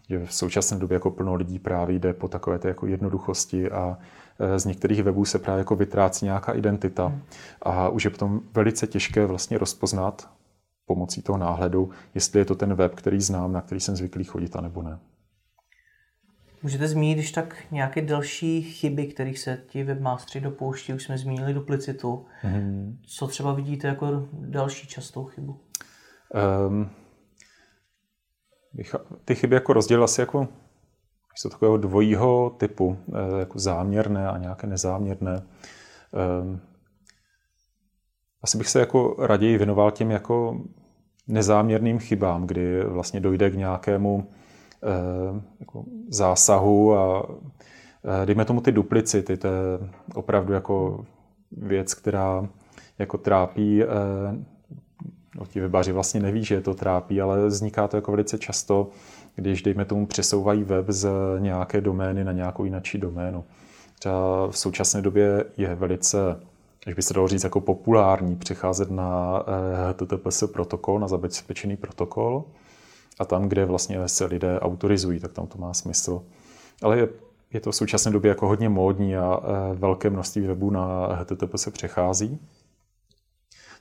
[0.09, 3.99] Že v současné době jako plno lidí právě jde po takové té jako jednoduchosti a
[4.57, 7.23] z některých webů se právě jako vytrácí nějaká identita hmm.
[7.63, 10.31] a už je potom velice těžké vlastně rozpoznat
[10.87, 14.57] pomocí toho náhledu, jestli je to ten web, který znám, na který jsem zvyklý chodit,
[14.57, 14.99] a nebo ne.
[16.63, 21.55] Můžete zmínit, když tak nějaké další chyby, kterých se ti webmastři dopouští, už jsme zmínili
[21.55, 22.27] duplicitu.
[22.45, 22.97] Mm-hmm.
[23.07, 25.61] Co třeba vidíte jako další častou chybu?
[26.69, 26.91] Um,
[29.25, 30.49] ty chyby jako rozdělil asi jako
[31.35, 35.43] jsou takového dvojího typu, eh, jako záměrné a nějaké nezáměrné.
[36.43, 36.61] Um,
[38.43, 40.61] asi bych se jako raději věnoval těm jako
[41.29, 44.29] nezáměrným chybám, kdy vlastně dojde k nějakému
[44.83, 47.27] Eh, jako zásahu a
[48.23, 49.79] eh, dejme tomu ty duplicity, to je
[50.15, 51.05] opravdu jako
[51.53, 52.49] věc, která
[52.99, 53.87] jako trápí, eh,
[55.39, 58.89] no ti webaři vlastně neví, že je to trápí, ale vzniká to jako velice často,
[59.35, 63.45] když dejme tomu přesouvají web z nějaké domény na nějakou jinačí doménu.
[63.99, 66.41] Třeba v současné době je velice,
[66.87, 69.43] až by se dalo říct, jako populární přecházet na
[69.91, 72.45] HTTPS protokol, na zabezpečený protokol,
[73.19, 76.23] a tam, kde vlastně se lidé autorizují, tak tam to má smysl.
[76.83, 77.09] Ale je,
[77.53, 81.57] je to v současné době jako hodně módní a e, velké množství webů na HTTP
[81.57, 82.39] se přechází.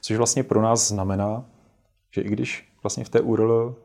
[0.06, 1.46] Což vlastně pro nás znamená,
[2.12, 3.76] že i když vlastně v té URL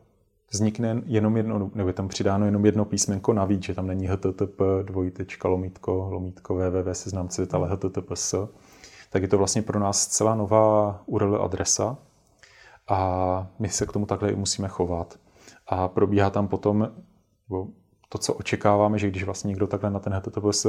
[0.51, 4.61] vznikne jenom jedno, nebo je tam přidáno jenom jedno písmenko navíc, že tam není http
[4.83, 8.35] dvojtečka lomítko, lomítko www seznam.cz, ale https,
[9.11, 11.99] tak je to vlastně pro nás celá nová URL adresa
[12.89, 15.19] a my se k tomu takhle i musíme chovat.
[15.67, 16.93] A probíhá tam potom
[18.09, 20.67] to, co očekáváme, že když vlastně někdo takhle na ten HTTPS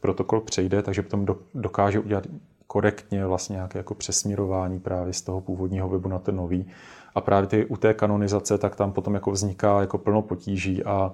[0.00, 2.26] protokol přejde, takže potom dokáže udělat
[2.72, 6.66] korektně vlastně nějaké jako přesměrování právě z toho původního webu na ten nový.
[7.14, 11.12] A právě ty, u té kanonizace, tak tam potom jako vzniká jako plno potíží a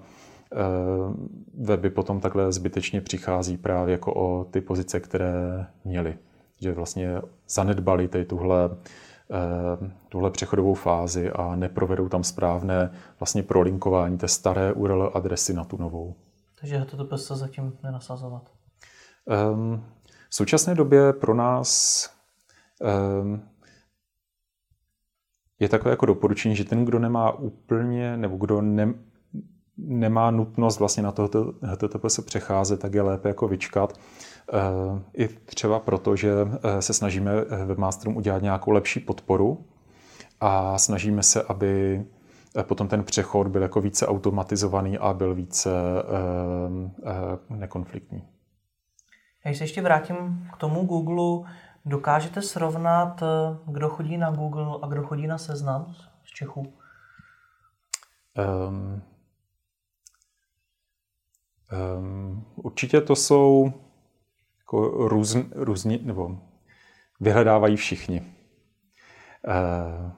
[0.52, 0.56] e,
[1.64, 6.18] weby potom takhle zbytečně přichází právě jako o ty pozice, které měly.
[6.60, 8.70] Že vlastně zanedbali tady tuhle
[9.30, 12.90] Eh, tuhle přechodovou fázi a neprovedou tam správné
[13.20, 16.14] vlastně prolinkování té staré URL adresy na tu novou.
[16.60, 18.42] Takže to se zatím nenasazovat?
[19.52, 19.84] Um,
[20.28, 22.10] v současné době pro nás
[23.22, 23.42] um,
[25.58, 28.94] je takové jako doporučení, že ten, kdo nemá úplně, nebo kdo ne,
[29.76, 31.30] nemá nutnost vlastně na to
[31.62, 34.00] HTTPS přecházet, tak je lépe jako vyčkat.
[34.52, 39.64] Eh, I třeba proto, že eh, se snažíme eh, webmasterům udělat nějakou lepší podporu
[40.40, 42.04] a snažíme se, aby
[42.62, 45.70] potom ten přechod byl jako více automatizovaný a byl více
[47.50, 48.22] nekonfliktní.
[49.44, 51.50] Já se ještě vrátím k tomu Google,
[51.84, 53.22] dokážete srovnat,
[53.66, 56.72] kdo chodí na Google a kdo chodí na seznam z Čechů?
[58.68, 59.02] Um,
[61.98, 63.72] um, určitě to jsou
[64.58, 66.38] jako různ, různě, nebo
[67.20, 68.34] vyhledávají všichni.
[69.48, 70.12] Eh,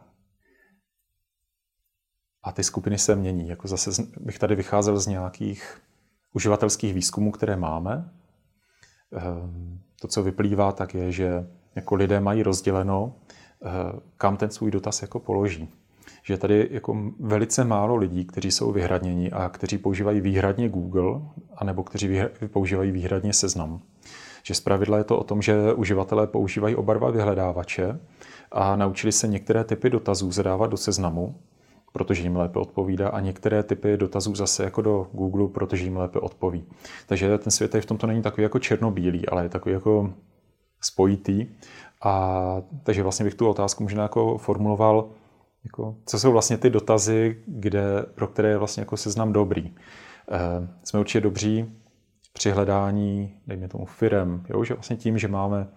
[2.43, 3.49] a ty skupiny se mění.
[3.49, 5.83] Jako zase bych tady vycházel z nějakých
[6.33, 8.20] uživatelských výzkumů, které máme.
[9.17, 9.21] Eh,
[10.01, 13.13] to, co vyplývá, tak je, že jako lidé mají rozděleno,
[13.65, 13.69] eh,
[14.17, 15.69] kam ten svůj dotaz jako položí.
[16.23, 21.21] Že tady jako velice málo lidí, kteří jsou vyhradněni a kteří používají výhradně Google,
[21.57, 22.21] anebo kteří
[22.53, 23.81] používají výhradně seznam
[24.43, 28.01] že zpravidla je to o tom, že uživatelé používají oba dva vyhledávače
[28.53, 31.35] a naučili se některé typy dotazů zadávat do seznamu,
[31.93, 36.19] protože jim lépe odpovídá, a některé typy dotazů zase jako do Google, protože jim lépe
[36.19, 36.65] odpoví.
[37.07, 40.13] Takže ten svět v tomto není takový jako černobílý, ale je takový jako
[40.81, 41.47] spojitý.
[42.03, 45.09] A takže vlastně bych tu otázku možná jako formuloval,
[45.65, 47.83] jako, co jsou vlastně ty dotazy, kde,
[48.15, 49.67] pro které je vlastně jako seznam dobrý.
[49.67, 51.73] E, jsme určitě dobří
[52.33, 55.69] při hledání, dejme tomu, firem, jo, že vlastně tím, že máme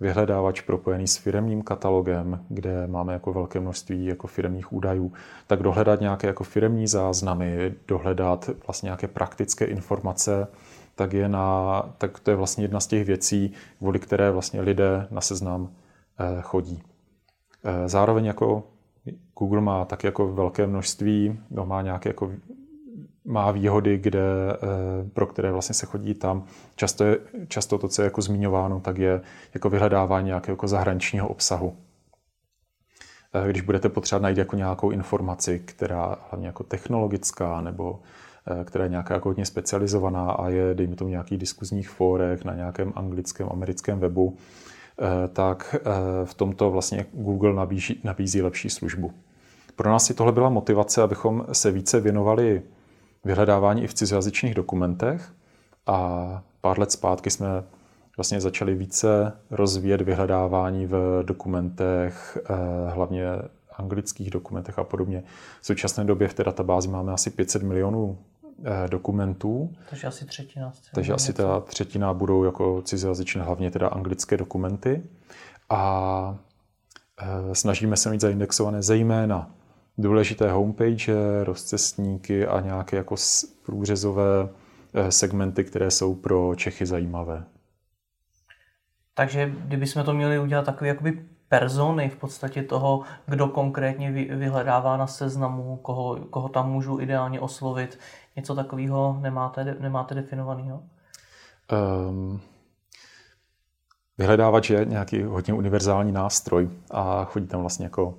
[0.00, 5.12] vyhledávač propojený s firemním katalogem, kde máme jako velké množství jako firemních údajů,
[5.46, 10.48] tak dohledat nějaké jako firemní záznamy, dohledat vlastně nějaké praktické informace,
[10.94, 15.06] tak, je na, tak to je vlastně jedna z těch věcí, kvůli které vlastně lidé
[15.10, 15.70] na seznam
[16.18, 16.82] eh, chodí.
[17.64, 18.62] Eh, zároveň jako
[19.38, 22.30] Google má tak jako velké množství, no, má nějaké jako
[23.24, 24.20] má výhody, kde,
[24.52, 24.56] eh,
[25.12, 26.44] pro které vlastně se chodí tam.
[26.76, 27.18] Často, je,
[27.48, 29.20] často to, co je jako zmiňováno, tak je
[29.54, 31.76] jako vyhledávání nějakého jako zahraničního obsahu.
[33.34, 38.00] Eh, když budete potřebovat najít jako nějakou informaci, která hlavně jako technologická nebo
[38.60, 42.54] eh, která je nějaká jako hodně specializovaná a je, dejme tomu, nějakých diskuzních fórech na
[42.54, 44.36] nějakém anglickém, americkém webu,
[45.32, 45.76] tak
[46.24, 49.12] v tomto vlastně Google nabízí, nabízí lepší službu.
[49.76, 52.62] Pro nás si tohle byla motivace, abychom se více věnovali
[53.24, 55.32] vyhledávání i v cizojazyčných dokumentech
[55.86, 57.64] a pár let zpátky jsme
[58.16, 63.26] vlastně začali více rozvíjet vyhledávání v dokumentech, eh, hlavně
[63.76, 65.22] anglických dokumentech a podobně.
[65.60, 68.18] V současné době v té databázi máme asi 500 milionů
[68.64, 69.70] eh, dokumentů.
[69.90, 70.72] Takže asi třetina.
[70.94, 75.02] Takže asi ta třetina budou jako cizojazyčné, hlavně teda anglické dokumenty.
[75.70, 76.38] A
[77.22, 79.50] eh, snažíme se mít zaindexované zejména
[80.00, 83.14] důležité homepage, rozcestníky a nějaké jako
[83.62, 84.48] průřezové
[85.08, 87.44] segmenty, které jsou pro Čechy zajímavé.
[89.14, 95.06] Takže kdybychom to měli udělat takové jakoby persony v podstatě toho, kdo konkrétně vyhledává na
[95.06, 97.98] seznamu, koho, koho tam můžu ideálně oslovit,
[98.36, 100.82] něco takového nemáte, nemáte definovaného?
[102.08, 102.40] Um,
[104.18, 108.18] vyhledávač je nějaký hodně univerzální nástroj a chodí tam vlastně jako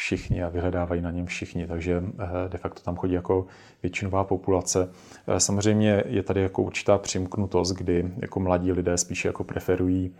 [0.00, 3.46] všichni a vyhledávají na něm všichni, takže eh, de facto tam chodí jako
[3.82, 4.88] většinová populace.
[5.26, 10.14] Eh, samozřejmě je tady jako určitá přimknutost, kdy jako mladí lidé spíše jako preferují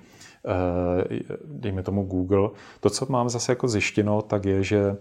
[0.46, 2.50] eh, dejme tomu Google.
[2.80, 4.96] To, co mám zase jako zjištěno, tak je, že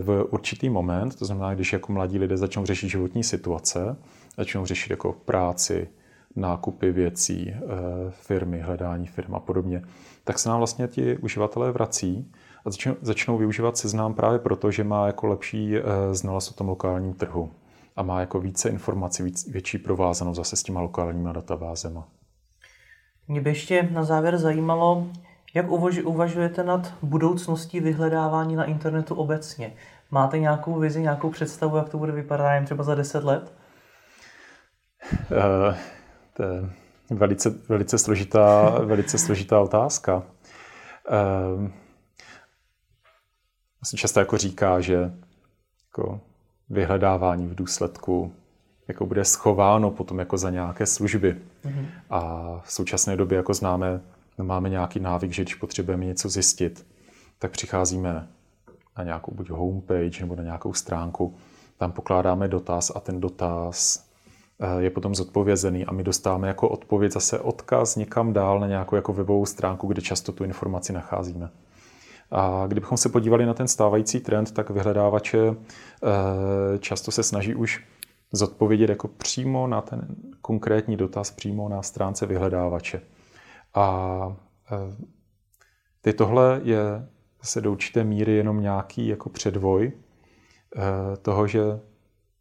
[0.00, 3.96] v určitý moment, to znamená, když jako mladí lidé začnou řešit životní situace,
[4.36, 5.88] začnou řešit jako práci,
[6.36, 7.54] nákupy věcí,
[8.10, 9.82] firmy, hledání firm a podobně,
[10.24, 12.30] tak se nám vlastně ti uživatelé vrací
[12.64, 15.82] a začnou využívat seznám právě proto, že má jako lepší eh,
[16.14, 17.50] znalost o tom lokálním trhu
[17.96, 22.08] a má jako více informací, víc, větší provázanost zase s těma lokálníma databázema.
[23.28, 25.06] Mě by ještě na závěr zajímalo,
[25.54, 25.66] jak
[26.04, 29.72] uvažujete nad budoucností vyhledávání na internetu obecně?
[30.10, 33.52] Máte nějakou vizi, nějakou představu, jak to bude vypadat jen třeba za 10 let?
[35.12, 35.74] Uh,
[36.36, 36.70] to je
[37.10, 40.22] velice, velice, složitá, velice složitá otázka.
[41.10, 41.70] Uh,
[43.84, 45.12] se často jako říká, že
[45.86, 46.20] jako
[46.70, 48.32] vyhledávání v důsledku
[48.88, 51.36] jako bude schováno potom jako za nějaké služby.
[51.64, 51.86] Mm-hmm.
[52.10, 54.00] A v současné době jako známe,
[54.42, 56.86] máme nějaký návyk, že když potřebujeme něco zjistit,
[57.38, 58.28] tak přicházíme
[58.98, 61.34] na nějakou buď homepage nebo na nějakou stránku,
[61.76, 64.04] tam pokládáme dotaz a ten dotaz
[64.60, 68.96] eh, je potom zodpovězený a my dostáváme jako odpověď zase odkaz někam dál na nějakou
[68.96, 71.50] jako webovou stránku, kde často tu informaci nacházíme.
[72.34, 77.84] A kdybychom se podívali na ten stávající trend, tak vyhledávače eh, často se snaží už
[78.32, 83.00] zodpovědět jako přímo na ten konkrétní dotaz, přímo na stránce vyhledávače.
[83.74, 84.36] A
[84.72, 85.04] eh,
[86.00, 87.08] ty tohle je
[87.42, 89.92] se do určité míry jenom nějaký jako předvoj
[90.76, 91.60] eh, toho, že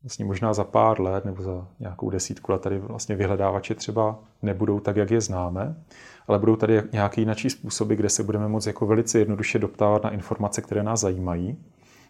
[0.03, 4.79] vlastně možná za pár let nebo za nějakou desítku let tady vlastně vyhledávače třeba nebudou
[4.79, 5.75] tak, jak je známe,
[6.27, 10.09] ale budou tady nějaké jiné způsoby, kde se budeme moct jako velice jednoduše doptávat na
[10.09, 11.57] informace, které nás zajímají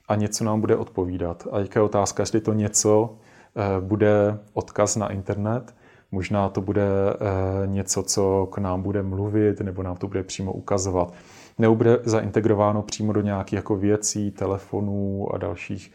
[0.07, 1.47] a něco nám bude odpovídat.
[1.51, 3.15] A jaká je otázka, jestli to něco
[3.55, 5.75] eh, bude odkaz na internet,
[6.11, 10.53] možná to bude eh, něco, co k nám bude mluvit, nebo nám to bude přímo
[10.53, 11.13] ukazovat.
[11.57, 15.91] Nebo bude zaintegrováno přímo do nějakých jako věcí, telefonů a dalších,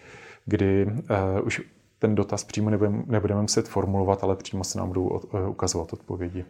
[0.46, 1.62] kdy uh, už
[1.98, 6.44] ten dotaz přímo nebudeme, nebudeme muset formulovat, ale přímo se nám budou ukazovat odpovědi.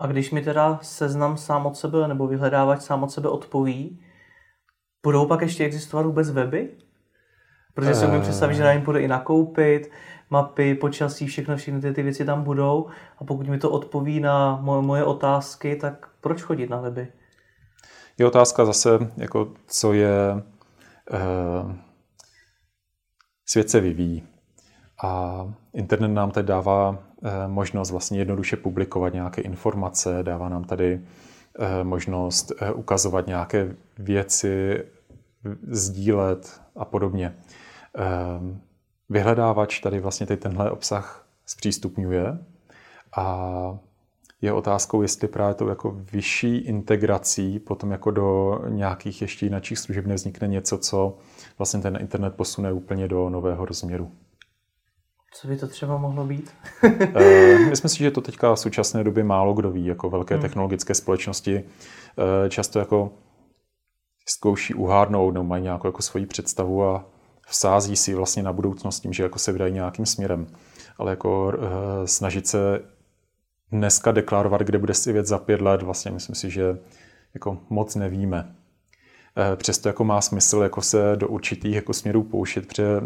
[0.00, 4.00] A když mi teda seznam sám od sebe nebo vyhledávač sám od sebe odpoví,
[5.02, 6.76] budou pak ještě existovat vůbec weby?
[7.74, 9.90] Protože si umím představit, že na něm půjde i nakoupit,
[10.30, 12.86] mapy, počasí, všechno, všechny ty, ty věci tam budou.
[13.18, 17.08] A pokud mi to odpoví na moje, moje otázky, tak proč chodit na weby?
[18.18, 20.42] Je otázka zase, jako co je...
[21.12, 21.76] Eh,
[23.46, 24.22] svět se vyvíjí.
[25.04, 25.40] A
[25.72, 26.98] internet nám teď dává
[27.46, 31.00] možnost vlastně jednoduše publikovat nějaké informace, dává nám tady
[31.58, 34.84] eh, možnost eh, ukazovat nějaké věci,
[35.68, 37.34] sdílet a podobně.
[39.08, 42.38] Vyhledávač tady vlastně teď tenhle obsah zpřístupňuje
[43.16, 43.78] a
[44.42, 50.06] je otázkou, jestli právě to jako vyšší integrací potom jako do nějakých ještě jiných služeb
[50.06, 51.16] nevznikne něco, co
[51.58, 54.12] vlastně ten internet posune úplně do nového rozměru.
[55.36, 56.54] Co by to třeba mohlo být?
[57.14, 60.42] Eh, myslím si, že to teďka v současné době málo kdo ví, jako velké hmm.
[60.42, 63.12] technologické společnosti eh, často jako
[64.26, 67.06] zkouší uhádnout nebo mají nějakou jako svoji představu a
[67.46, 70.46] vsází si vlastně na budoucnost tím, že jako se vydají nějakým směrem.
[70.98, 72.80] Ale jako eh, snažit se
[73.72, 76.78] dneska deklarovat, kde bude svět za pět let, vlastně myslím si, že
[77.34, 78.54] jako moc nevíme.
[79.56, 83.00] Přesto jako má smysl jako se do určitých jako směrů pouštět, protože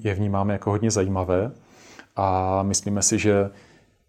[0.00, 1.52] je vnímáme jako hodně zajímavé
[2.16, 3.50] a myslíme si, že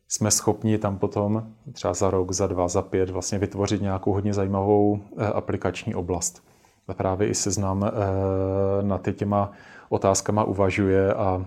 [0.07, 1.43] jsme schopni tam potom
[1.74, 6.43] třeba za rok, za dva, za pět vlastně vytvořit nějakou hodně zajímavou eh, aplikační oblast.
[6.93, 7.91] Právě i seznam eh,
[8.84, 9.51] na ty těma
[9.89, 11.45] otázkama uvažuje a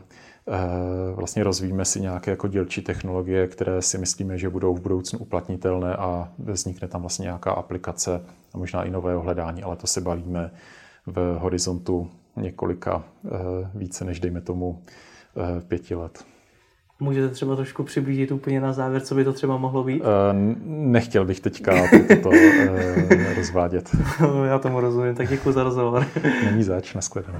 [1.14, 5.96] vlastně rozvíjíme si nějaké jako dílčí technologie, které si myslíme, že budou v budoucnu uplatnitelné
[5.96, 8.20] a vznikne tam vlastně nějaká aplikace
[8.54, 10.50] a možná i nového hledání, ale to se bavíme
[11.06, 13.04] v horizontu několika
[13.74, 14.82] více než dejme tomu
[15.68, 16.24] pěti let.
[17.00, 20.02] Můžete třeba trošku přiblížit úplně na závěr, co by to třeba mohlo být?
[20.66, 21.72] Nechtěl bych teďka
[22.08, 22.30] toto
[23.36, 23.96] rozvádět.
[24.46, 26.06] Já tomu rozumím, tak děkuji za rozhovor.
[26.44, 27.38] Není zač, nashledanou.